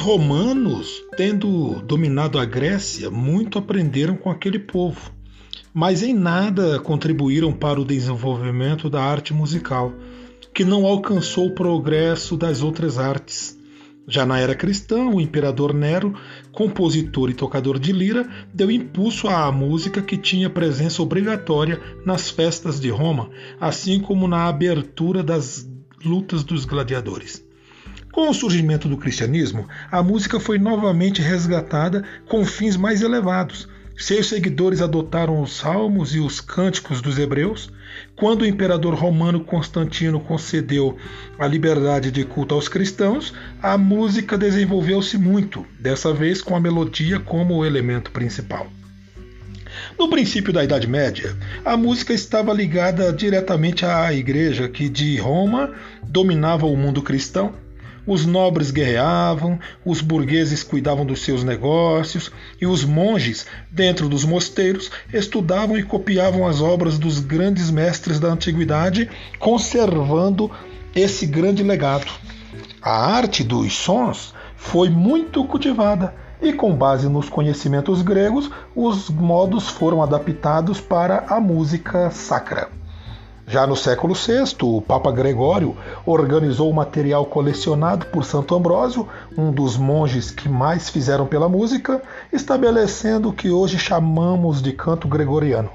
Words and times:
romanos, 0.00 1.02
tendo 1.16 1.80
dominado 1.82 2.38
a 2.38 2.44
Grécia, 2.44 3.10
muito 3.10 3.58
aprenderam 3.58 4.16
com 4.16 4.30
aquele 4.30 4.58
povo, 4.58 5.12
mas 5.72 6.02
em 6.02 6.14
nada 6.14 6.78
contribuíram 6.80 7.52
para 7.52 7.80
o 7.80 7.84
desenvolvimento 7.84 8.88
da 8.88 9.02
arte 9.02 9.34
musical, 9.34 9.92
que 10.52 10.64
não 10.64 10.86
alcançou 10.86 11.46
o 11.46 11.54
progresso 11.54 12.36
das 12.36 12.62
outras 12.62 12.98
artes. 12.98 13.58
Já 14.06 14.26
na 14.26 14.38
era 14.38 14.54
cristã, 14.54 15.06
o 15.06 15.20
imperador 15.20 15.72
Nero, 15.72 16.14
compositor 16.52 17.30
e 17.30 17.34
tocador 17.34 17.78
de 17.78 17.90
lira, 17.90 18.28
deu 18.52 18.70
impulso 18.70 19.28
à 19.28 19.50
música 19.50 20.02
que 20.02 20.18
tinha 20.18 20.50
presença 20.50 21.02
obrigatória 21.02 21.80
nas 22.04 22.28
festas 22.28 22.78
de 22.78 22.90
Roma, 22.90 23.30
assim 23.58 23.98
como 23.98 24.28
na 24.28 24.46
abertura 24.46 25.22
das 25.22 25.66
lutas 26.04 26.44
dos 26.44 26.64
gladiadores. 26.64 27.44
Com 28.12 28.30
o 28.30 28.34
surgimento 28.34 28.88
do 28.88 28.96
cristianismo, 28.96 29.68
a 29.90 30.02
música 30.02 30.38
foi 30.38 30.58
novamente 30.58 31.20
resgatada 31.20 32.04
com 32.28 32.44
fins 32.44 32.76
mais 32.76 33.02
elevados, 33.02 33.68
seus 33.96 34.26
seguidores 34.26 34.82
adotaram 34.82 35.40
os 35.40 35.56
salmos 35.56 36.16
e 36.16 36.18
os 36.18 36.40
cânticos 36.40 37.00
dos 37.00 37.16
hebreus. 37.16 37.70
Quando 38.16 38.42
o 38.42 38.46
imperador 38.46 38.92
romano 38.92 39.44
Constantino 39.44 40.18
concedeu 40.18 40.96
a 41.38 41.46
liberdade 41.46 42.10
de 42.10 42.24
culto 42.24 42.56
aos 42.56 42.68
cristãos, 42.68 43.32
a 43.62 43.78
música 43.78 44.36
desenvolveu-se 44.36 45.16
muito, 45.16 45.64
dessa 45.78 46.12
vez 46.12 46.42
com 46.42 46.56
a 46.56 46.60
melodia 46.60 47.20
como 47.20 47.64
elemento 47.64 48.10
principal. 48.10 48.66
No 49.96 50.10
princípio 50.10 50.52
da 50.52 50.64
Idade 50.64 50.88
Média, 50.88 51.36
a 51.64 51.76
música 51.76 52.12
estava 52.12 52.52
ligada 52.52 53.12
diretamente 53.12 53.86
à 53.86 54.12
Igreja, 54.12 54.68
que 54.68 54.88
de 54.88 55.16
Roma 55.18 55.72
dominava 56.02 56.66
o 56.66 56.76
mundo 56.76 57.00
cristão 57.00 57.54
os 58.06 58.26
nobres 58.26 58.70
guerreavam, 58.70 59.58
os 59.84 60.00
burgueses 60.00 60.62
cuidavam 60.62 61.06
dos 61.06 61.22
seus 61.22 61.42
negócios 61.42 62.30
e 62.60 62.66
os 62.66 62.84
monges, 62.84 63.46
dentro 63.70 64.08
dos 64.08 64.24
mosteiros, 64.24 64.90
estudavam 65.12 65.78
e 65.78 65.82
copiavam 65.82 66.46
as 66.46 66.60
obras 66.60 66.98
dos 66.98 67.20
grandes 67.20 67.70
mestres 67.70 68.20
da 68.20 68.28
antiguidade, 68.28 69.08
conservando 69.38 70.50
esse 70.94 71.26
grande 71.26 71.62
legado. 71.62 72.10
A 72.80 73.16
arte 73.16 73.42
dos 73.42 73.72
sons 73.72 74.34
foi 74.56 74.88
muito 74.88 75.44
cultivada 75.44 76.14
e, 76.40 76.52
com 76.52 76.74
base 76.74 77.08
nos 77.08 77.28
conhecimentos 77.28 78.02
gregos, 78.02 78.50
os 78.74 79.08
modos 79.08 79.68
foram 79.68 80.02
adaptados 80.02 80.80
para 80.80 81.24
a 81.28 81.40
música 81.40 82.10
sacra. 82.10 82.83
Já 83.46 83.66
no 83.66 83.76
século 83.76 84.14
VI, 84.14 84.54
o 84.62 84.80
Papa 84.80 85.12
Gregório 85.12 85.76
organizou 86.06 86.70
o 86.70 86.74
material 86.74 87.26
colecionado 87.26 88.06
por 88.06 88.24
Santo 88.24 88.54
Ambrósio, 88.54 89.06
um 89.36 89.52
dos 89.52 89.76
monges 89.76 90.30
que 90.30 90.48
mais 90.48 90.88
fizeram 90.88 91.26
pela 91.26 91.48
música, 91.48 92.02
estabelecendo 92.32 93.28
o 93.28 93.32
que 93.32 93.50
hoje 93.50 93.78
chamamos 93.78 94.62
de 94.62 94.72
canto 94.72 95.06
gregoriano. 95.06 95.70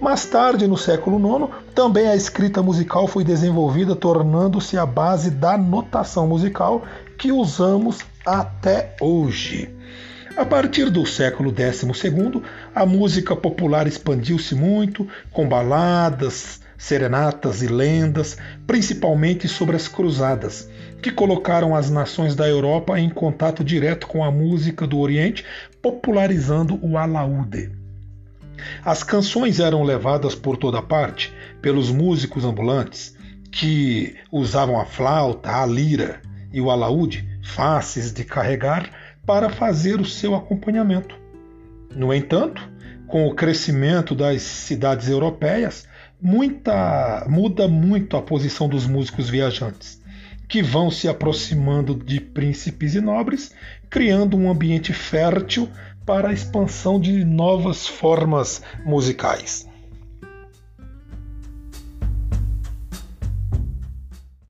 Mais 0.00 0.24
tarde, 0.24 0.66
no 0.66 0.76
século 0.76 1.18
IX, 1.18 1.50
também 1.74 2.08
a 2.08 2.16
escrita 2.16 2.62
musical 2.62 3.06
foi 3.06 3.22
desenvolvida, 3.22 3.94
tornando-se 3.94 4.78
a 4.78 4.86
base 4.86 5.30
da 5.30 5.56
notação 5.56 6.26
musical 6.26 6.82
que 7.18 7.30
usamos 7.30 7.98
até 8.24 8.96
hoje. 9.00 9.70
A 10.34 10.46
partir 10.46 10.88
do 10.88 11.04
século 11.04 11.54
XII, 11.54 12.42
a 12.74 12.86
música 12.86 13.36
popular 13.36 13.86
expandiu-se 13.86 14.54
muito, 14.54 15.06
com 15.30 15.46
baladas, 15.46 16.61
serenatas 16.82 17.62
e 17.62 17.68
lendas, 17.68 18.36
principalmente 18.66 19.46
sobre 19.46 19.76
as 19.76 19.86
cruzadas, 19.86 20.68
que 21.00 21.12
colocaram 21.12 21.76
as 21.76 21.88
nações 21.88 22.34
da 22.34 22.48
Europa 22.48 22.98
em 22.98 23.08
contato 23.08 23.62
direto 23.62 24.08
com 24.08 24.24
a 24.24 24.32
música 24.32 24.84
do 24.84 24.98
Oriente, 24.98 25.44
popularizando 25.80 26.80
o 26.82 26.98
alaúde. 26.98 27.70
As 28.84 29.04
canções 29.04 29.60
eram 29.60 29.84
levadas 29.84 30.34
por 30.34 30.56
toda 30.56 30.82
parte 30.82 31.32
pelos 31.60 31.88
músicos 31.88 32.44
ambulantes, 32.44 33.16
que 33.52 34.16
usavam 34.32 34.80
a 34.80 34.84
flauta, 34.84 35.62
a 35.62 35.64
lira 35.64 36.20
e 36.52 36.60
o 36.60 36.68
alaúde, 36.68 37.24
fáceis 37.44 38.12
de 38.12 38.24
carregar, 38.24 38.90
para 39.24 39.48
fazer 39.48 40.00
o 40.00 40.04
seu 40.04 40.34
acompanhamento. 40.34 41.14
No 41.94 42.12
entanto, 42.12 42.68
com 43.06 43.28
o 43.28 43.34
crescimento 43.36 44.16
das 44.16 44.42
cidades 44.42 45.08
europeias, 45.08 45.86
muita, 46.22 47.26
muda 47.28 47.66
muito 47.66 48.16
a 48.16 48.22
posição 48.22 48.68
dos 48.68 48.86
músicos 48.86 49.28
viajantes, 49.28 50.00
que 50.48 50.62
vão 50.62 50.90
se 50.90 51.08
aproximando 51.08 51.94
de 51.94 52.20
príncipes 52.20 52.94
e 52.94 53.00
nobres, 53.00 53.52
criando 53.90 54.36
um 54.36 54.48
ambiente 54.48 54.92
fértil 54.92 55.68
para 56.06 56.28
a 56.28 56.32
expansão 56.32 57.00
de 57.00 57.24
novas 57.24 57.86
formas 57.86 58.62
musicais. 58.84 59.68